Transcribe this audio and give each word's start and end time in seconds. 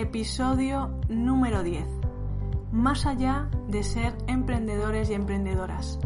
episodio 0.00 0.98
número 1.10 1.62
10. 1.62 1.84
Más 2.72 3.04
allá 3.04 3.50
de 3.68 3.82
ser 3.82 4.16
emprendedores 4.28 5.10
y 5.10 5.14
emprendedoras. 5.14 5.98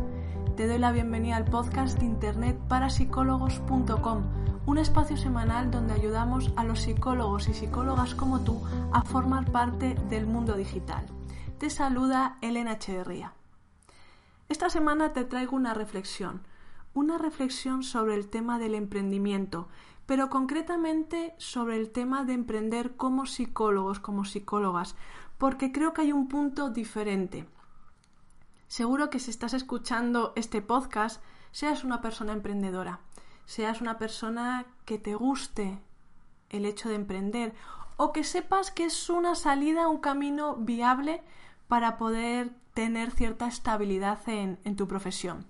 Te 0.56 0.66
doy 0.66 0.78
la 0.78 0.90
bienvenida 0.90 1.36
al 1.36 1.44
podcast 1.44 2.00
de 2.00 2.06
internet 2.06 2.58
parapsicólogos.com, 2.68 4.24
un 4.66 4.78
espacio 4.78 5.16
semanal 5.16 5.70
donde 5.70 5.94
ayudamos 5.94 6.52
a 6.56 6.64
los 6.64 6.80
psicólogos 6.80 7.46
y 7.46 7.54
psicólogas 7.54 8.16
como 8.16 8.40
tú 8.40 8.60
a 8.92 9.02
formar 9.02 9.52
parte 9.52 9.94
del 10.08 10.26
mundo 10.26 10.54
digital. 10.54 11.06
Te 11.58 11.70
saluda 11.70 12.38
Elena 12.42 12.72
Echeverría. 12.72 13.32
Esta 14.48 14.70
semana 14.70 15.12
te 15.12 15.24
traigo 15.24 15.54
una 15.54 15.72
reflexión, 15.72 16.42
una 16.94 17.16
reflexión 17.16 17.84
sobre 17.84 18.16
el 18.16 18.28
tema 18.28 18.58
del 18.58 18.74
emprendimiento, 18.74 19.68
pero 20.06 20.28
concretamente 20.28 21.34
sobre 21.38 21.76
el 21.76 21.90
tema 21.90 22.24
de 22.24 22.34
emprender 22.34 22.96
como 22.96 23.26
psicólogos, 23.26 24.00
como 24.00 24.24
psicólogas, 24.24 24.96
porque 25.38 25.72
creo 25.72 25.94
que 25.94 26.02
hay 26.02 26.12
un 26.12 26.28
punto 26.28 26.70
diferente. 26.70 27.46
Seguro 28.66 29.10
que 29.10 29.20
si 29.20 29.30
estás 29.30 29.54
escuchando 29.54 30.32
este 30.36 30.60
podcast, 30.62 31.22
seas 31.52 31.84
una 31.84 32.00
persona 32.00 32.32
emprendedora, 32.32 33.00
seas 33.46 33.80
una 33.80 33.98
persona 33.98 34.66
que 34.84 34.98
te 34.98 35.14
guste 35.14 35.78
el 36.50 36.64
hecho 36.64 36.88
de 36.88 36.96
emprender 36.96 37.54
o 37.96 38.12
que 38.12 38.24
sepas 38.24 38.70
que 38.70 38.86
es 38.86 39.08
una 39.08 39.34
salida, 39.34 39.88
un 39.88 39.98
camino 39.98 40.56
viable 40.56 41.22
para 41.68 41.96
poder 41.96 42.50
tener 42.74 43.10
cierta 43.12 43.46
estabilidad 43.46 44.18
en, 44.28 44.58
en 44.64 44.76
tu 44.76 44.88
profesión. 44.88 45.46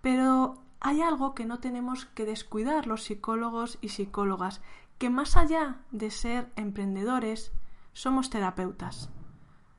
Pero 0.00 0.62
hay 0.80 1.02
algo 1.02 1.34
que 1.34 1.44
no 1.44 1.58
tenemos 1.58 2.06
que 2.06 2.24
descuidar 2.24 2.86
los 2.86 3.04
psicólogos 3.04 3.78
y 3.80 3.88
psicólogas, 3.88 4.60
que 4.98 5.10
más 5.10 5.36
allá 5.36 5.78
de 5.90 6.10
ser 6.10 6.50
emprendedores, 6.56 7.52
somos 7.92 8.30
terapeutas, 8.30 9.10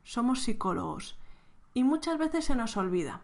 somos 0.04 0.42
psicólogos, 0.42 1.18
y 1.74 1.84
muchas 1.84 2.18
veces 2.18 2.46
se 2.46 2.56
nos 2.56 2.78
olvida. 2.78 3.22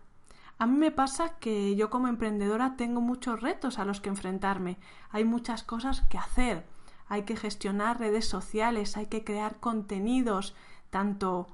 A 0.57 0.67
mí 0.67 0.77
me 0.77 0.91
pasa 0.91 1.37
que 1.39 1.75
yo 1.75 1.89
como 1.89 2.07
emprendedora 2.07 2.77
tengo 2.77 3.01
muchos 3.01 3.41
retos 3.41 3.77
a 3.77 3.85
los 3.85 3.99
que 3.99 4.09
enfrentarme, 4.09 4.77
hay 5.09 5.25
muchas 5.25 5.63
cosas 5.63 6.01
que 6.09 6.17
hacer, 6.17 6.65
hay 7.07 7.23
que 7.23 7.35
gestionar 7.35 7.99
redes 7.99 8.27
sociales, 8.27 8.95
hay 8.95 9.07
que 9.07 9.23
crear 9.23 9.59
contenidos, 9.59 10.55
tanto 10.89 11.47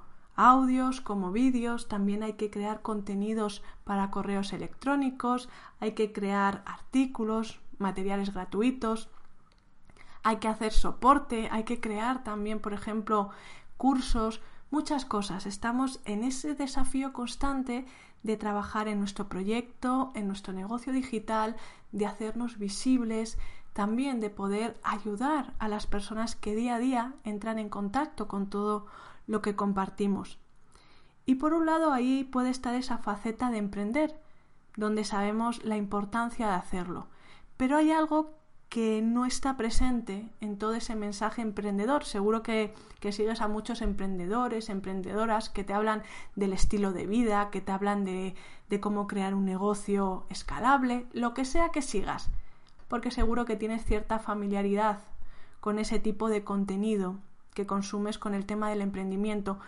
audios 0.50 1.02
como 1.02 1.31
vídeos, 1.31 1.88
también 1.88 2.23
hay 2.23 2.34
que 2.34 2.50
crear 2.50 2.81
contenidos 2.81 3.61
para 3.84 4.09
correos 4.09 4.53
electrónicos, 4.53 5.50
hay 5.80 5.92
que 5.92 6.11
crear 6.11 6.64
artículos, 6.66 7.59
materiales 7.78 8.34
gratuitos, 8.34 9.09
hay 10.23 10.38
que 10.38 10.47
hacer 10.47 10.73
soporte, 10.73 11.47
hay 11.52 11.64
que 11.64 11.80
crear 11.80 12.23
también, 12.23 12.59
por 12.59 12.73
ejemplo, 12.73 13.30
cursos, 13.78 14.42
muchas 14.72 15.06
cosas. 15.06 15.45
Estamos 15.45 16.00
en 16.06 16.23
ese 16.23 16.56
desafío 16.56 17.14
constante 17.14 17.86
de 18.23 18.38
trabajar 18.38 18.88
en 18.88 19.00
nuestro 19.00 19.30
proyecto, 19.30 20.12
en 20.16 20.28
nuestro 20.28 20.53
negocio 20.53 20.92
digital, 20.92 21.56
de 21.92 22.08
hacernos 22.08 22.58
visibles, 22.58 23.38
también 23.73 24.19
de 24.19 24.30
poder 24.30 24.80
ayudar 24.83 25.53
a 25.59 25.67
las 25.67 25.88
personas 25.88 26.36
que 26.36 26.55
día 26.55 26.75
a 26.75 26.80
día 26.80 27.14
entran 27.23 27.59
en 27.59 27.69
contacto 27.69 28.28
con 28.28 28.50
todo 28.50 28.86
lo 29.28 29.41
que 29.41 29.55
compartimos. 29.55 30.39
Y 31.25 31.36
por 31.36 31.53
un 31.53 31.66
lado 31.66 31.94
ahí 31.94 32.23
puede 32.23 32.50
estar 32.50 32.73
esa 32.75 32.97
faceta 32.97 33.52
de 33.52 33.58
emprender, 33.58 34.19
donde 34.75 35.03
sabemos 35.03 35.63
la 35.63 35.78
importancia 35.78 36.47
de 36.47 36.55
hacerlo. 36.55 37.08
Pero 37.58 37.78
hay 37.78 37.91
algo 37.91 38.33
que 38.69 39.02
no 39.02 39.25
está 39.25 39.58
presente 39.58 40.30
en 40.39 40.58
todo 40.58 40.75
ese 40.75 40.95
mensaje 40.95 41.41
emprendedor. 41.41 42.06
Seguro 42.06 42.41
que, 42.41 42.73
que, 43.02 43.11
sigues 43.11 43.41
a 43.41 43.50
muchos 43.50 43.81
emprendedores, 43.81 44.69
emprendedoras 44.69 45.50
que 45.50 45.66
te 45.66 45.73
hablan 45.73 46.03
del 46.38 46.53
estilo 46.53 46.94
de 46.94 47.06
vida, 47.06 47.50
que 47.52 47.59
te 47.59 47.73
hablan 47.73 48.06
de, 48.06 48.33
de 48.69 48.80
cómo 48.80 49.07
crear 49.07 49.35
un 49.35 49.44
negocio 49.44 50.25
escalable, 50.29 51.06
lo 51.12 51.34
que 51.34 51.44
sea 51.44 51.69
que 51.69 51.81
sigas, 51.81 52.29
porque 52.91 53.09
seguro 53.09 53.46
que 53.46 53.56
tienes 53.56 53.85
cierta 53.85 54.19
familiaridad 54.19 55.00
con 55.62 55.79
ese 55.79 55.97
tipo 55.97 56.28
de 56.28 56.44
contenido 56.44 57.19
que 57.53 57.66
consumes 57.66 58.18
con 58.18 58.34
el 58.34 58.46
tema 58.46 58.69
del 58.69 58.81
emprendimiento. 58.81 59.59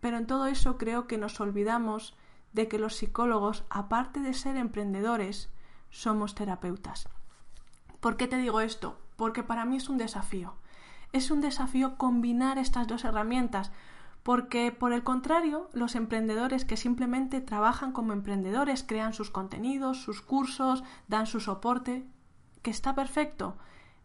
Pero 0.00 0.16
en 0.16 0.26
todo 0.26 0.46
eso 0.46 0.78
creo 0.78 1.06
que 1.06 1.18
nos 1.18 1.38
olvidamos 1.40 2.16
de 2.54 2.68
que 2.68 2.78
los 2.78 2.96
psicólogos, 2.96 3.64
aparte 3.68 4.20
de 4.20 4.32
ser 4.32 4.56
emprendedores, 4.56 5.50
somos 5.90 6.34
terapeutas. 6.34 7.06
¿Por 8.00 8.16
qué 8.16 8.26
te 8.28 8.38
digo 8.38 8.62
esto? 8.62 8.96
Porque 9.16 9.42
para 9.42 9.66
mí 9.66 9.76
es 9.76 9.90
un 9.90 9.98
desafío. 9.98 10.54
Es 11.12 11.30
un 11.30 11.42
desafío 11.42 11.98
combinar 11.98 12.56
estas 12.56 12.88
dos 12.88 13.04
herramientas, 13.04 13.72
porque 14.22 14.72
por 14.72 14.94
el 14.94 15.04
contrario, 15.04 15.68
los 15.74 15.96
emprendedores 15.96 16.64
que 16.64 16.78
simplemente 16.78 17.42
trabajan 17.42 17.92
como 17.92 18.14
emprendedores, 18.14 18.84
crean 18.84 19.12
sus 19.12 19.28
contenidos, 19.28 20.00
sus 20.02 20.22
cursos, 20.22 20.82
dan 21.08 21.26
su 21.26 21.38
soporte, 21.38 22.06
que 22.62 22.70
está 22.70 22.94
perfecto, 22.94 23.56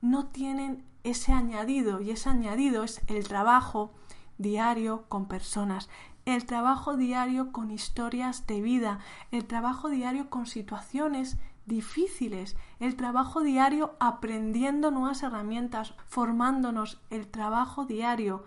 no 0.02 0.28
tienen 0.28 0.84
ese 1.04 1.32
añadido 1.32 2.02
y 2.02 2.12
ese 2.12 2.30
añadido 2.30 2.84
es 2.84 3.02
el 3.08 3.28
trabajo 3.28 3.92
diario 4.38 5.06
con 5.10 5.28
personas, 5.28 5.90
el 6.26 6.46
trabajo 6.46 6.98
diario 6.98 7.52
con 7.52 7.72
historias 7.72 8.46
de 8.48 8.62
vida, 8.62 9.00
el 9.32 9.46
trabajo 9.46 9.90
diario 9.90 10.30
con 10.30 10.46
situaciones 10.46 11.38
difíciles, 11.66 12.56
el 12.80 12.96
trabajo 12.96 13.42
diario 13.42 13.96
aprendiendo 14.00 14.92
nuevas 14.92 15.24
herramientas, 15.24 15.94
formándonos, 16.08 17.00
el 17.10 17.28
trabajo 17.28 17.86
diario 17.86 18.46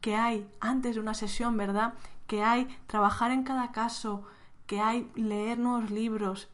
que 0.00 0.16
hay 0.16 0.48
antes 0.60 0.94
de 0.94 1.00
una 1.00 1.14
sesión, 1.14 1.56
¿verdad? 1.56 1.94
Que 2.26 2.44
hay 2.44 2.68
trabajar 2.86 3.30
en 3.30 3.42
cada 3.42 3.72
caso, 3.72 4.22
que 4.66 4.80
hay 4.80 5.10
leer 5.14 5.58
nuevos 5.58 5.90
libros, 5.90 6.48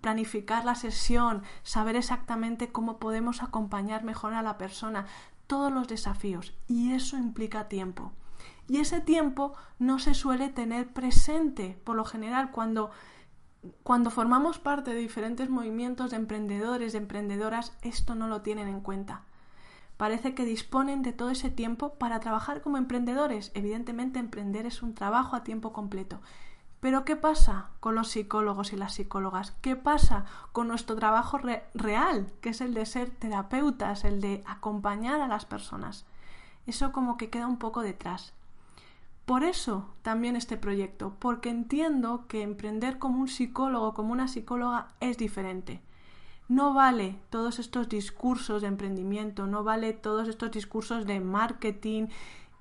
planificar 0.00 0.64
la 0.64 0.74
sesión, 0.74 1.42
saber 1.62 1.96
exactamente 1.96 2.70
cómo 2.70 2.98
podemos 2.98 3.42
acompañar 3.42 4.04
mejor 4.04 4.34
a 4.34 4.42
la 4.42 4.58
persona, 4.58 5.06
todos 5.46 5.72
los 5.72 5.88
desafíos. 5.88 6.54
Y 6.66 6.92
eso 6.92 7.16
implica 7.16 7.68
tiempo. 7.68 8.12
Y 8.68 8.78
ese 8.78 9.00
tiempo 9.00 9.54
no 9.78 9.98
se 9.98 10.14
suele 10.14 10.50
tener 10.50 10.92
presente, 10.92 11.78
por 11.84 11.96
lo 11.96 12.04
general, 12.04 12.50
cuando, 12.50 12.90
cuando 13.82 14.10
formamos 14.10 14.58
parte 14.58 14.92
de 14.92 15.00
diferentes 15.00 15.48
movimientos 15.48 16.10
de 16.10 16.16
emprendedores, 16.16 16.92
de 16.92 16.98
emprendedoras, 16.98 17.76
esto 17.82 18.14
no 18.14 18.28
lo 18.28 18.42
tienen 18.42 18.68
en 18.68 18.80
cuenta. 18.80 19.22
Parece 19.96 20.34
que 20.34 20.44
disponen 20.44 21.02
de 21.02 21.12
todo 21.12 21.30
ese 21.30 21.50
tiempo 21.50 21.94
para 21.94 22.20
trabajar 22.20 22.60
como 22.60 22.76
emprendedores. 22.76 23.50
Evidentemente, 23.54 24.20
emprender 24.20 24.64
es 24.64 24.82
un 24.82 24.94
trabajo 24.94 25.34
a 25.34 25.42
tiempo 25.42 25.72
completo. 25.72 26.20
Pero 26.80 27.04
¿qué 27.04 27.16
pasa 27.16 27.70
con 27.80 27.96
los 27.96 28.08
psicólogos 28.08 28.72
y 28.72 28.76
las 28.76 28.94
psicólogas? 28.94 29.50
¿Qué 29.62 29.74
pasa 29.74 30.24
con 30.52 30.68
nuestro 30.68 30.94
trabajo 30.94 31.38
real, 31.74 32.32
que 32.40 32.50
es 32.50 32.60
el 32.60 32.72
de 32.74 32.86
ser 32.86 33.10
terapeutas, 33.10 34.04
el 34.04 34.20
de 34.20 34.44
acompañar 34.46 35.20
a 35.20 35.28
las 35.28 35.44
personas? 35.44 36.06
Eso 36.66 36.92
como 36.92 37.16
que 37.16 37.30
queda 37.30 37.48
un 37.48 37.58
poco 37.58 37.82
detrás. 37.82 38.32
Por 39.26 39.42
eso 39.42 39.88
también 40.02 40.36
este 40.36 40.56
proyecto, 40.56 41.14
porque 41.18 41.50
entiendo 41.50 42.26
que 42.28 42.42
emprender 42.42 42.98
como 42.98 43.20
un 43.20 43.28
psicólogo, 43.28 43.92
como 43.92 44.12
una 44.12 44.28
psicóloga, 44.28 44.88
es 45.00 45.18
diferente. 45.18 45.82
No 46.48 46.72
vale 46.72 47.18
todos 47.28 47.58
estos 47.58 47.90
discursos 47.90 48.62
de 48.62 48.68
emprendimiento, 48.68 49.46
no 49.46 49.64
vale 49.64 49.92
todos 49.92 50.28
estos 50.28 50.50
discursos 50.52 51.06
de 51.06 51.20
marketing 51.20 52.06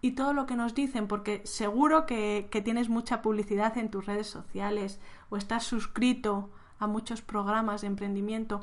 y 0.02 0.12
todo 0.12 0.34
lo 0.34 0.46
que 0.46 0.56
nos 0.56 0.76
dicen, 0.76 1.08
porque 1.08 1.42
seguro 1.46 2.06
que, 2.06 2.48
que, 2.52 2.62
tienes 2.62 2.90
mucha 2.90 3.22
publicidad 3.22 3.78
en 3.78 3.90
tus 3.90 4.06
redes 4.06 4.28
sociales 4.28 5.00
o 5.30 5.38
estás 5.38 5.64
suscrito 5.64 6.50
a 6.80 6.88
muchos 6.88 7.22
programas 7.22 7.82
de 7.82 7.88
emprendimiento. 7.88 8.62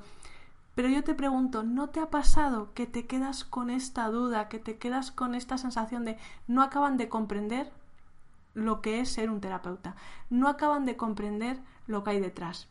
Pero 0.75 0.89
yo 0.89 1.05
te 1.05 1.15
pregunto, 1.15 1.63
¿no 1.63 1.91
te 1.91 2.01
ha 2.01 2.11
pasado 2.11 2.73
que 2.75 2.87
te 2.87 3.07
quedas 3.07 3.45
con 3.45 3.71
esta 3.71 4.09
duda, 4.09 4.49
que 4.49 4.59
te 4.59 4.77
quedas 4.77 5.13
con 5.13 5.35
esta 5.35 5.57
sensación 5.57 6.05
de 6.05 6.19
no 6.49 6.63
acaban 6.63 6.97
de 6.97 7.09
comprender 7.09 7.73
lo 8.55 8.81
que 8.81 9.01
es 9.01 9.11
ser 9.13 9.31
un 9.31 9.41
terapeuta? 9.41 9.95
No 10.31 10.49
acaban 10.49 10.85
de 10.85 10.97
comprender 10.97 11.61
lo 11.87 12.03
que 12.03 12.11
hay 12.11 12.21
detrás. 12.21 12.69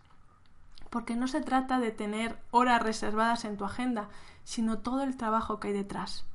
Porque 0.90 1.16
no 1.16 1.28
se 1.28 1.42
trata 1.42 1.80
de 1.80 1.92
tener 1.92 2.38
horas 2.52 2.84
reservadas 2.84 3.46
en 3.46 3.58
tu 3.58 3.66
agenda, 3.66 4.10
sino 4.44 4.80
todo 4.80 5.04
el 5.04 5.16
trabajo 5.16 5.60
que 5.60 5.70
hay 5.70 5.74
detrás. 5.74 6.26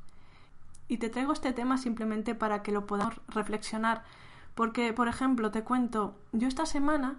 Y 0.89 0.99
te 0.99 1.11
traigo 1.11 1.33
este 1.33 1.53
tema 1.53 1.77
simplemente 1.77 2.35
para 2.35 2.63
que 2.63 2.73
lo 2.73 2.87
podamos 2.87 3.21
reflexionar. 3.29 4.03
Porque, 4.55 4.93
por 4.93 5.07
ejemplo, 5.07 5.51
te 5.51 5.63
cuento, 5.63 6.17
yo 6.33 6.49
esta 6.49 6.67
semana 6.67 7.19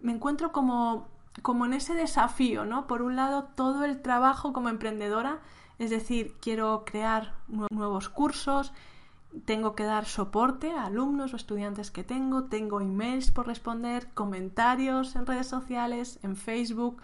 me 0.00 0.12
encuentro 0.12 0.52
como, 0.52 1.08
como 1.42 1.66
en 1.66 1.72
ese 1.72 1.94
desafío, 1.94 2.64
¿no? 2.64 2.86
Por 2.86 3.02
un 3.02 3.16
lado, 3.16 3.44
todo 3.54 3.84
el 3.84 4.02
trabajo 4.02 4.52
como 4.52 4.68
emprendedora, 4.68 5.40
es 5.78 5.90
decir, 5.90 6.36
quiero 6.40 6.84
crear 6.84 7.34
nuevos 7.70 8.08
cursos, 8.08 8.72
tengo 9.44 9.74
que 9.74 9.84
dar 9.84 10.06
soporte 10.06 10.72
a 10.72 10.86
alumnos 10.86 11.32
o 11.32 11.36
estudiantes 11.36 11.90
que 11.90 12.04
tengo, 12.04 12.44
tengo 12.44 12.80
emails 12.80 13.30
por 13.30 13.46
responder, 13.46 14.08
comentarios 14.14 15.16
en 15.16 15.26
redes 15.26 15.46
sociales, 15.46 16.18
en 16.22 16.36
Facebook, 16.36 17.02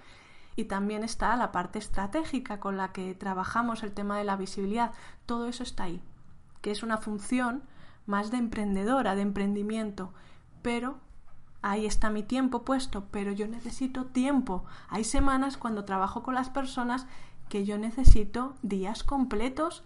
y 0.57 0.65
también 0.65 1.05
está 1.05 1.35
la 1.37 1.53
parte 1.53 1.79
estratégica 1.79 2.61
con 2.61 2.77
la 2.77 2.93
que 2.93 3.15
trabajamos 3.15 3.83
el 3.83 3.93
tema 3.93 4.19
de 4.19 4.25
la 4.25 4.37
visibilidad. 4.37 4.93
Todo 5.27 5.47
eso 5.47 5.63
está 5.63 5.85
ahí. 5.85 6.03
que 6.61 6.71
es 6.71 6.85
una 6.85 6.99
función 6.99 7.65
más 8.07 8.31
de 8.31 8.37
emprendedora, 8.37 9.17
de 9.17 9.23
emprendimiento, 9.23 10.13
pero 10.63 10.99
ahí 11.61 11.87
está 11.87 12.09
mi 12.09 12.23
tiempo 12.23 12.65
puesto, 12.65 13.07
pero 13.11 13.33
yo 13.33 13.49
necesito 13.49 14.07
tiempo. 14.07 14.65
Hay 14.89 15.03
semanas 15.03 15.57
cuando 15.57 15.85
trabajo 15.85 16.23
con 16.23 16.35
las 16.37 16.51
personas 16.51 17.07
que 17.49 17.65
yo 17.65 17.79
necesito 17.79 18.55
días 18.63 19.03
completos 19.03 19.83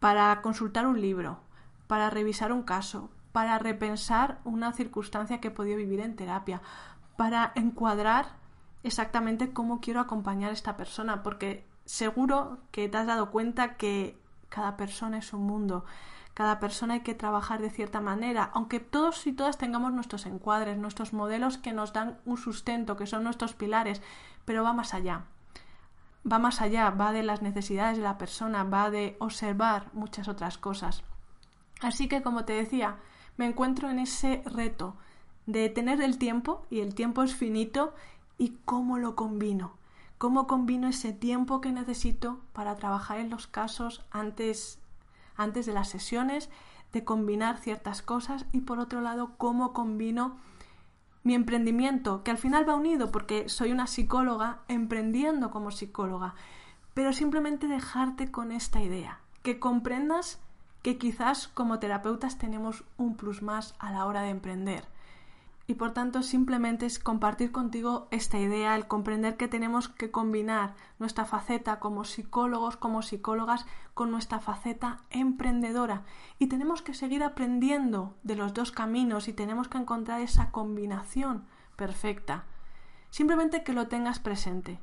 para 0.00 0.40
consultar 0.42 0.86
un 0.86 1.00
libro, 1.00 1.40
para 1.86 2.10
revisar 2.10 2.52
un 2.52 2.62
caso, 2.62 3.10
para 3.32 3.58
repensar 3.58 4.40
una 4.44 4.72
circunstancia 4.72 5.40
que 5.40 5.48
he 5.48 5.50
podido 5.50 5.76
vivir 5.76 6.00
en 6.00 6.16
terapia, 6.16 6.62
para 7.16 7.52
encuadrar 7.54 8.26
exactamente 8.86 9.52
cómo 9.52 9.80
quiero 9.80 10.00
acompañar 10.00 10.50
a 10.50 10.54
esta 10.54 10.76
persona, 10.76 11.22
porque 11.22 11.66
seguro 11.84 12.58
que 12.70 12.88
te 12.88 12.96
has 12.96 13.06
dado 13.06 13.30
cuenta 13.30 13.76
que 13.76 14.18
cada 14.48 14.76
persona 14.76 15.18
es 15.18 15.32
un 15.32 15.42
mundo, 15.42 15.84
cada 16.34 16.60
persona 16.60 16.94
hay 16.94 17.00
que 17.00 17.14
trabajar 17.14 17.60
de 17.62 17.70
cierta 17.70 18.00
manera, 18.00 18.50
aunque 18.52 18.78
todos 18.78 19.26
y 19.26 19.32
todas 19.32 19.58
tengamos 19.58 19.92
nuestros 19.92 20.26
encuadres, 20.26 20.76
nuestros 20.76 21.12
modelos 21.12 21.58
que 21.58 21.72
nos 21.72 21.92
dan 21.92 22.18
un 22.26 22.36
sustento, 22.36 22.96
que 22.96 23.06
son 23.06 23.24
nuestros 23.24 23.54
pilares, 23.54 24.02
pero 24.44 24.62
va 24.62 24.72
más 24.72 24.92
allá. 24.92 25.24
Va 26.30 26.38
más 26.38 26.60
allá, 26.60 26.90
va 26.90 27.12
de 27.12 27.22
las 27.22 27.40
necesidades 27.40 27.96
de 27.96 28.02
la 28.02 28.18
persona, 28.18 28.64
va 28.64 28.90
de 28.90 29.16
observar 29.18 29.88
muchas 29.94 30.28
otras 30.28 30.58
cosas. 30.58 31.04
Así 31.80 32.08
que, 32.08 32.22
como 32.22 32.44
te 32.44 32.52
decía, 32.52 32.96
me 33.36 33.46
encuentro 33.46 33.88
en 33.88 33.98
ese 33.98 34.42
reto 34.44 34.96
de 35.46 35.68
tener 35.70 36.02
el 36.02 36.18
tiempo, 36.18 36.66
y 36.68 36.80
el 36.80 36.94
tiempo 36.94 37.22
es 37.22 37.34
finito, 37.34 37.94
y 38.38 38.56
cómo 38.64 38.98
lo 38.98 39.16
combino. 39.16 39.72
Cómo 40.18 40.46
combino 40.46 40.88
ese 40.88 41.12
tiempo 41.12 41.60
que 41.60 41.72
necesito 41.72 42.40
para 42.52 42.76
trabajar 42.76 43.18
en 43.18 43.30
los 43.30 43.46
casos 43.46 44.04
antes, 44.10 44.78
antes 45.36 45.66
de 45.66 45.74
las 45.74 45.88
sesiones, 45.88 46.48
de 46.92 47.04
combinar 47.04 47.58
ciertas 47.58 48.00
cosas 48.02 48.46
y 48.52 48.60
por 48.60 48.78
otro 48.78 49.00
lado, 49.00 49.32
cómo 49.36 49.72
combino 49.72 50.36
mi 51.22 51.34
emprendimiento, 51.34 52.22
que 52.22 52.30
al 52.30 52.38
final 52.38 52.68
va 52.68 52.76
unido 52.76 53.10
porque 53.10 53.48
soy 53.48 53.72
una 53.72 53.88
psicóloga 53.88 54.60
emprendiendo 54.68 55.50
como 55.50 55.72
psicóloga, 55.72 56.34
pero 56.94 57.12
simplemente 57.12 57.66
dejarte 57.66 58.30
con 58.30 58.52
esta 58.52 58.80
idea, 58.80 59.20
que 59.42 59.58
comprendas 59.58 60.38
que 60.82 60.98
quizás 60.98 61.48
como 61.48 61.80
terapeutas 61.80 62.38
tenemos 62.38 62.84
un 62.96 63.16
plus 63.16 63.42
más 63.42 63.74
a 63.80 63.90
la 63.90 64.06
hora 64.06 64.22
de 64.22 64.30
emprender. 64.30 64.86
Y 65.68 65.74
por 65.74 65.92
tanto 65.92 66.22
simplemente 66.22 66.86
es 66.86 66.98
compartir 66.98 67.50
contigo 67.50 68.06
esta 68.10 68.38
idea, 68.38 68.76
el 68.76 68.86
comprender 68.86 69.36
que 69.36 69.48
tenemos 69.48 69.88
que 69.88 70.12
combinar 70.12 70.74
nuestra 70.98 71.24
faceta 71.24 71.80
como 71.80 72.04
psicólogos, 72.04 72.76
como 72.76 73.02
psicólogas, 73.02 73.66
con 73.92 74.10
nuestra 74.10 74.38
faceta 74.38 75.02
emprendedora. 75.10 76.04
Y 76.38 76.46
tenemos 76.46 76.82
que 76.82 76.94
seguir 76.94 77.24
aprendiendo 77.24 78.14
de 78.22 78.36
los 78.36 78.54
dos 78.54 78.70
caminos 78.70 79.26
y 79.26 79.32
tenemos 79.32 79.66
que 79.66 79.78
encontrar 79.78 80.20
esa 80.20 80.52
combinación 80.52 81.44
perfecta. 81.74 82.44
Simplemente 83.10 83.64
que 83.64 83.72
lo 83.72 83.88
tengas 83.88 84.20
presente 84.20 84.78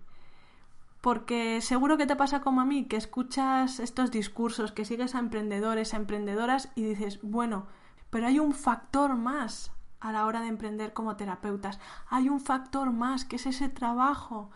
porque 1.03 1.59
seguro 1.59 1.97
que 1.97 2.05
te 2.05 2.15
pasa 2.15 2.39
como 2.39 2.61
a 2.61 2.65
mí, 2.65 2.85
que 2.85 2.95
escuchas 2.95 3.81
estos 3.81 4.09
discursos, 4.09 4.71
que 4.71 4.85
sigues 4.85 5.15
a 5.15 5.19
emprendedores, 5.19 5.93
a 5.93 5.97
emprendedoras 5.97 6.71
y 6.75 6.83
dices, 6.83 7.19
bueno, 7.21 7.67
pero 8.09 8.27
hay 8.27 8.39
un 8.39 8.53
factor 8.53 9.17
más 9.17 9.73
a 10.03 10.11
la 10.11 10.25
hora 10.25 10.41
de 10.41 10.49
emprender 10.49 10.91
como 10.91 11.15
terapeutas, 11.15 11.79
hay 12.09 12.27
un 12.27 12.41
factor 12.41 12.91
más, 12.91 13.23
que 13.23 13.37
es 13.37 13.45
ese 13.45 13.69
trabajo 13.69 14.51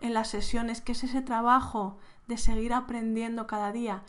en 0.00 0.12
las 0.12 0.28
sesiones, 0.28 0.80
que 0.80 0.92
es 0.92 1.04
ese 1.04 1.22
trabajo 1.22 1.98
de 2.26 2.36
seguir 2.36 2.74
aprendiendo 2.74 3.46
cada 3.46 3.70
día. 3.70 4.02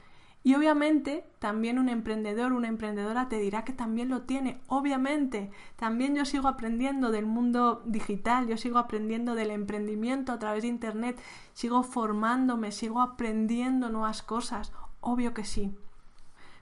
Y 0.43 0.55
obviamente 0.55 1.25
también 1.37 1.77
un 1.77 1.89
emprendedor, 1.89 2.53
una 2.53 2.69
emprendedora 2.69 3.29
te 3.29 3.37
dirá 3.37 3.63
que 3.65 3.73
también 3.73 4.09
lo 4.09 4.23
tiene. 4.23 4.61
Obviamente, 4.67 5.51
también 5.75 6.15
yo 6.15 6.25
sigo 6.25 6.47
aprendiendo 6.47 7.11
del 7.11 7.27
mundo 7.27 7.83
digital, 7.85 8.47
yo 8.47 8.57
sigo 8.57 8.79
aprendiendo 8.79 9.35
del 9.35 9.51
emprendimiento 9.51 10.31
a 10.31 10.39
través 10.39 10.63
de 10.63 10.69
Internet, 10.69 11.21
sigo 11.53 11.83
formándome, 11.83 12.71
sigo 12.71 13.01
aprendiendo 13.01 13.89
nuevas 13.89 14.23
cosas. 14.23 14.71
Obvio 15.01 15.35
que 15.35 15.43
sí. 15.43 15.75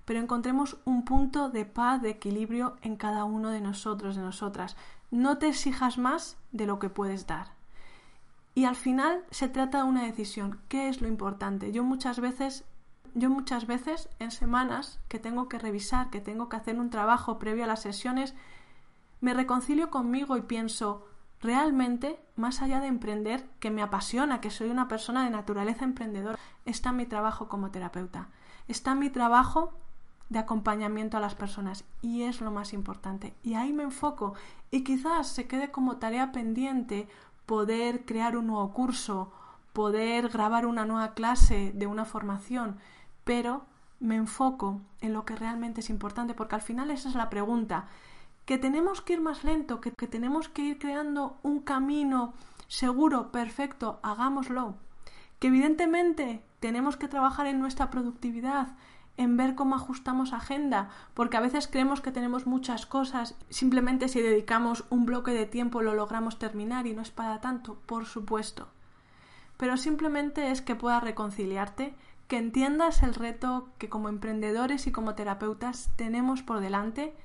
Pero 0.08 0.22
encontremos 0.22 0.78
un 0.86 1.04
punto 1.04 1.50
de 1.50 1.66
paz, 1.66 2.02
de 2.02 2.12
equilibrio 2.12 2.78
en 2.82 2.96
cada 2.96 3.26
uno 3.26 3.50
de 3.50 3.60
nosotros, 3.60 4.16
de 4.16 4.22
nosotras. 4.22 4.78
No 5.12 5.38
te 5.38 5.50
exijas 5.50 5.98
más 5.98 6.38
de 6.54 6.66
lo 6.66 6.80
que 6.80 6.88
puedes 6.90 7.28
dar. 7.28 7.50
Y 8.56 8.64
al 8.64 8.78
final 8.78 9.26
se 9.32 9.50
trata 9.50 9.80
de 9.80 9.90
una 9.90 10.06
decisión. 10.06 10.62
¿Qué 10.70 10.88
es 10.88 11.02
lo 11.02 11.10
importante? 11.10 11.74
Yo 11.74 11.84
muchas 11.84 12.22
veces 12.22 12.64
yo 13.16 13.30
muchas 13.30 13.68
veces 13.68 14.08
en 14.20 14.32
semanas 14.32 15.02
que 15.10 15.20
tengo 15.20 15.50
que 15.50 15.60
revisar, 15.60 16.10
que 16.10 16.22
tengo 16.22 16.48
que 16.48 16.56
hacer 16.56 16.80
un 16.80 16.90
trabajo 16.90 17.38
previo 17.38 17.66
a 17.66 17.68
las 17.68 17.82
sesiones, 17.82 18.34
me 19.20 19.34
reconcilio 19.34 19.90
conmigo 19.90 20.38
y 20.38 20.42
pienso, 20.42 21.06
realmente, 21.42 22.18
más 22.36 22.62
allá 22.62 22.80
de 22.80 22.88
emprender, 22.88 23.50
que 23.60 23.72
me 23.72 23.82
apasiona, 23.82 24.40
que 24.40 24.52
soy 24.52 24.70
una 24.70 24.88
persona 24.88 25.24
de 25.24 25.32
naturaleza 25.32 25.84
emprendedora, 25.84 26.40
está 26.64 26.94
mi 26.94 27.06
trabajo 27.06 27.50
como 27.50 27.72
terapeuta, 27.72 28.30
está 28.68 28.94
mi 28.96 29.10
trabajo 29.10 29.74
de 30.30 30.40
acompañamiento 30.40 31.18
a 31.18 31.22
las 31.22 31.36
personas 31.36 31.86
y 32.02 32.24
es 32.24 32.42
lo 32.42 32.52
más 32.52 32.74
importante. 32.74 33.34
Y 33.44 33.54
ahí 33.56 33.74
me 33.74 33.84
enfoco 33.84 34.34
y 34.72 34.84
quizás 34.84 35.28
se 35.28 35.48
quede 35.48 35.72
como 35.72 35.98
tarea 35.98 36.32
pendiente 36.32 37.08
poder 37.46 38.06
crear 38.06 38.36
un 38.36 38.48
nuevo 38.48 38.74
curso, 38.74 39.32
poder 39.74 40.30
grabar 40.30 40.66
una 40.66 40.86
nueva 40.86 41.14
clase 41.14 41.72
de 41.74 41.88
una 41.88 42.06
formación, 42.06 42.78
pero 43.24 43.66
me 44.00 44.16
enfoco 44.16 44.82
en 45.02 45.14
lo 45.14 45.26
que 45.26 45.36
realmente 45.36 45.82
es 45.82 45.90
importante, 45.90 46.34
porque 46.34 46.56
al 46.56 46.62
final 46.62 46.92
esa 46.92 47.10
es 47.10 47.16
la 47.16 47.30
pregunta, 47.30 47.88
que 48.46 48.58
tenemos 48.58 49.02
que 49.02 49.14
ir 49.14 49.22
más 49.22 49.44
lento, 49.44 49.82
que, 49.82 49.92
tenemos 49.92 50.50
que 50.50 50.62
ir 50.62 50.80
creando 50.80 51.38
un 51.44 51.60
camino 51.60 52.34
seguro, 52.68 53.32
perfecto, 53.32 54.00
hagámoslo, 54.04 54.76
que 55.40 55.48
evidentemente 55.48 56.44
tenemos 56.60 56.98
que 56.98 57.08
trabajar 57.08 57.48
en 57.48 57.60
nuestra 57.60 57.90
productividad, 57.90 58.76
en 59.18 59.36
ver 59.36 59.56
cómo 59.56 59.76
ajustamos 59.76 60.32
agenda, 60.32 60.90
porque 61.14 61.38
a 61.38 61.42
veces 61.42 61.68
creemos 61.68 62.02
que 62.02 62.12
tenemos 62.12 62.46
muchas 62.46 62.86
cosas, 62.86 63.36
simplemente 63.50 64.08
si 64.08 64.22
dedicamos 64.22 64.86
un 64.90 65.06
bloque 65.06 65.32
de 65.32 65.48
tiempo 65.48 65.82
lo 65.82 65.96
logramos 65.96 66.40
terminar 66.40 66.86
y 66.88 66.94
no 66.94 67.02
es 67.02 67.12
para 67.12 67.42
tanto, 67.42 67.80
por 67.88 68.06
supuesto. 68.06 68.68
Pero 69.58 69.76
simplemente 69.76 70.52
es 70.52 70.62
que 70.62 70.76
puedas 70.76 71.04
reconciliarte 71.04 71.96
que 72.28 72.38
entiendas 72.38 73.04
el 73.04 73.16
reto 73.16 73.70
que 73.78 73.90
como 73.90 74.10
emprendedores 74.10 74.86
y 74.86 74.92
como 74.92 75.16
terapeutas 75.16 75.90
tenemos 75.96 76.44
por 76.44 76.60
delante 76.60 77.16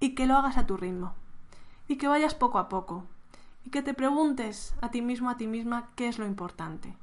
y 0.00 0.14
que 0.14 0.26
lo 0.26 0.36
hagas 0.36 0.56
a 0.56 0.66
tu 0.66 0.76
ritmo 0.76 1.14
y 1.86 1.96
que 1.96 2.08
vayas 2.08 2.34
poco 2.34 2.58
a 2.58 2.68
poco 2.68 3.04
y 3.64 3.70
que 3.70 3.82
te 3.82 3.94
preguntes 3.94 4.74
a 4.80 4.90
ti 4.90 5.02
mismo, 5.02 5.30
a 5.30 5.36
ti 5.36 5.46
misma, 5.46 5.90
qué 5.94 6.08
es 6.08 6.18
lo 6.18 6.26
importante. 6.26 6.96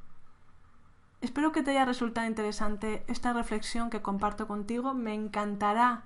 Espero 1.21 1.51
que 1.51 1.63
te 1.63 1.71
haya 1.71 1.85
resultado 1.85 2.27
interesante 2.27 3.03
esta 3.07 3.33
reflexión 3.33 3.89
que 3.89 4.01
comparto 4.01 4.47
contigo. 4.47 4.93
Me 4.93 5.13
encantará 5.13 6.03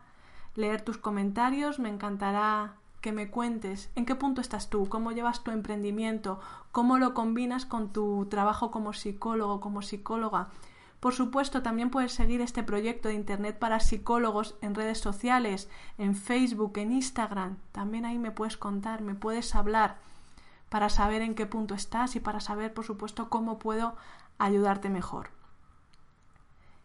leer 0.55 0.81
tus 0.81 0.97
comentarios, 0.97 1.79
me 1.79 1.89
encantará 1.89 2.75
que 3.01 3.11
me 3.11 3.29
cuentes 3.29 3.89
en 3.95 4.05
qué 4.05 4.15
punto 4.15 4.41
estás 4.41 4.69
tú, 4.69 4.87
cómo 4.87 5.11
llevas 5.11 5.43
tu 5.43 5.51
emprendimiento, 5.51 6.39
cómo 6.71 6.97
lo 6.97 7.13
combinas 7.13 7.65
con 7.65 7.91
tu 7.91 8.27
trabajo 8.29 8.71
como 8.71 8.93
psicólogo, 8.93 9.59
como 9.59 9.81
psicóloga 9.81 10.49
por 11.01 11.15
supuesto, 11.15 11.63
también 11.63 11.89
puedes 11.89 12.13
seguir 12.13 12.41
este 12.41 12.61
proyecto 12.61 13.09
de 13.09 13.15
Internet 13.15 13.57
para 13.57 13.79
psicólogos 13.79 14.55
en 14.61 14.75
redes 14.75 14.99
sociales, 14.99 15.67
en 15.97 16.15
Facebook, 16.15 16.77
en 16.77 16.91
Instagram. 16.91 17.57
También 17.71 18.05
ahí 18.05 18.19
me 18.19 18.29
puedes 18.29 18.55
contar, 18.55 19.01
me 19.01 19.15
puedes 19.15 19.55
hablar 19.55 19.97
para 20.69 20.89
saber 20.89 21.23
en 21.23 21.33
qué 21.33 21.47
punto 21.47 21.73
estás 21.73 22.15
y 22.15 22.19
para 22.19 22.39
saber, 22.39 22.71
por 22.71 22.85
supuesto, 22.85 23.29
cómo 23.29 23.57
puedo 23.57 23.95
ayudarte 24.45 24.89
mejor. 24.89 25.29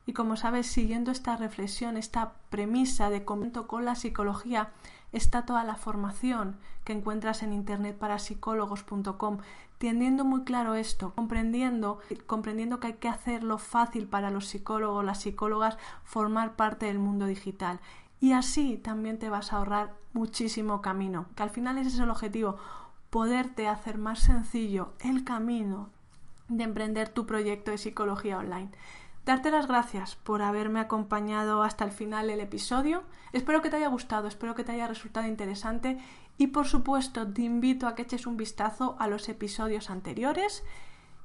Y 0.06 0.12
como 0.12 0.36
sabes, 0.36 0.68
siguiendo 0.68 1.10
esta 1.10 1.36
reflexión, 1.36 1.96
esta 1.96 2.34
premisa 2.48 3.10
de 3.10 3.24
comento 3.24 3.66
con 3.66 3.84
la 3.84 3.96
psicología, 3.96 4.70
está 5.12 5.44
toda 5.44 5.64
la 5.64 5.74
formación 5.74 6.56
que 6.84 6.92
encuentras 6.92 7.42
en 7.42 7.52
internet 7.52 7.98
para 7.98 8.20
psicólogos.com, 8.20 9.38
teniendo 9.78 10.24
muy 10.24 10.44
claro 10.44 10.76
esto, 10.76 11.12
comprendiendo, 11.16 11.98
comprendiendo 12.26 12.78
que 12.78 12.86
hay 12.86 12.92
que 12.94 13.08
hacerlo 13.08 13.58
fácil 13.58 14.06
para 14.06 14.30
los 14.30 14.46
psicólogos, 14.46 15.04
las 15.04 15.20
psicólogas, 15.22 15.76
formar 16.04 16.54
parte 16.54 16.86
del 16.86 17.00
mundo 17.00 17.26
digital. 17.26 17.80
Y 18.20 18.32
así 18.32 18.78
también 18.78 19.18
te 19.18 19.28
vas 19.28 19.52
a 19.52 19.56
ahorrar 19.56 19.94
muchísimo 20.12 20.82
camino, 20.82 21.26
que 21.34 21.42
al 21.42 21.50
final 21.50 21.78
ese 21.78 21.88
es 21.88 21.98
el 21.98 22.10
objetivo, 22.10 22.56
poderte 23.10 23.66
hacer 23.66 23.98
más 23.98 24.20
sencillo 24.20 24.92
el 25.00 25.24
camino 25.24 25.90
de 26.48 26.64
emprender 26.64 27.08
tu 27.08 27.26
proyecto 27.26 27.70
de 27.70 27.78
psicología 27.78 28.38
online 28.38 28.70
darte 29.26 29.50
las 29.50 29.66
gracias 29.66 30.14
por 30.14 30.40
haberme 30.40 30.78
acompañado 30.78 31.64
hasta 31.64 31.84
el 31.84 31.90
final 31.90 32.28
del 32.28 32.38
episodio. 32.38 33.02
Espero 33.32 33.60
que 33.60 33.70
te 33.70 33.76
haya 33.76 33.88
gustado, 33.88 34.28
espero 34.28 34.54
que 34.54 34.62
te 34.62 34.70
haya 34.70 34.86
resultado 34.86 35.26
interesante 35.26 35.98
y 36.38 36.46
por 36.46 36.66
supuesto 36.66 37.26
te 37.26 37.42
invito 37.42 37.88
a 37.88 37.96
que 37.96 38.02
eches 38.02 38.28
un 38.28 38.36
vistazo 38.36 38.94
a 39.00 39.08
los 39.08 39.28
episodios 39.28 39.90
anteriores 39.90 40.62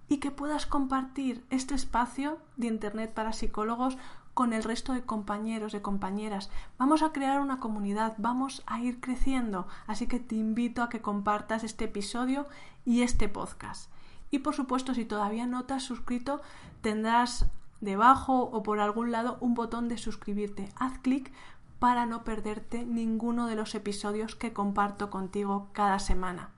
y 0.09 0.17
que 0.17 0.31
puedas 0.31 0.65
compartir 0.65 1.45
este 1.51 1.75
espacio 1.75 2.39
de 2.57 2.67
Internet 2.67 3.13
para 3.13 3.33
psicólogos 3.33 3.99
con 4.33 4.51
el 4.51 4.63
resto 4.63 4.93
de 4.93 5.03
compañeros, 5.03 5.71
de 5.71 5.83
compañeras. 5.83 6.49
Vamos 6.79 7.03
a 7.03 7.11
crear 7.11 7.39
una 7.39 7.59
comunidad, 7.59 8.15
vamos 8.17 8.63
a 8.65 8.79
ir 8.79 8.99
creciendo, 8.99 9.67
así 9.85 10.07
que 10.07 10.19
te 10.19 10.35
invito 10.35 10.81
a 10.81 10.89
que 10.89 11.01
compartas 11.01 11.63
este 11.63 11.85
episodio 11.85 12.47
y 12.83 13.03
este 13.03 13.29
podcast. 13.29 13.91
Y 14.31 14.39
por 14.39 14.55
supuesto, 14.55 14.93
si 14.93 15.05
todavía 15.05 15.45
no 15.45 15.65
te 15.65 15.75
has 15.75 15.83
suscrito, 15.83 16.41
tendrás 16.81 17.45
debajo 17.81 18.43
o 18.43 18.63
por 18.63 18.79
algún 18.79 19.11
lado 19.11 19.37
un 19.41 19.53
botón 19.53 19.89
de 19.89 19.97
suscribirte. 19.97 20.69
Haz 20.75 20.97
clic 20.99 21.31
para 21.79 22.05
no 22.05 22.23
perderte 22.23 22.85
ninguno 22.85 23.47
de 23.47 23.55
los 23.55 23.75
episodios 23.75 24.35
que 24.35 24.53
comparto 24.53 25.09
contigo 25.09 25.67
cada 25.73 25.99
semana. 25.99 26.51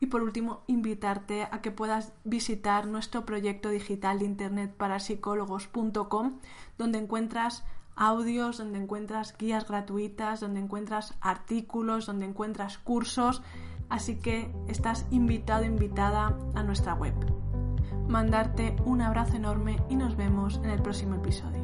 Y 0.00 0.06
por 0.06 0.22
último, 0.22 0.62
invitarte 0.66 1.44
a 1.44 1.60
que 1.60 1.70
puedas 1.70 2.12
visitar 2.24 2.86
nuestro 2.86 3.24
proyecto 3.24 3.68
digital 3.68 4.18
de 4.18 4.24
internet 4.24 4.74
para 4.74 4.98
psicólogos.com, 4.98 6.38
donde 6.78 6.98
encuentras 6.98 7.64
audios, 7.94 8.58
donde 8.58 8.78
encuentras 8.78 9.36
guías 9.36 9.66
gratuitas, 9.68 10.40
donde 10.40 10.60
encuentras 10.60 11.14
artículos, 11.20 12.06
donde 12.06 12.26
encuentras 12.26 12.78
cursos. 12.78 13.42
Así 13.92 14.16
que 14.16 14.50
estás 14.68 15.04
invitado, 15.10 15.64
invitada 15.64 16.34
a 16.54 16.62
nuestra 16.62 16.94
web. 16.94 17.12
Mandarte 18.08 18.74
un 18.86 19.02
abrazo 19.02 19.36
enorme 19.36 19.76
y 19.90 19.96
nos 19.96 20.16
vemos 20.16 20.62
en 20.64 20.70
el 20.70 20.80
próximo 20.80 21.16
episodio. 21.16 21.60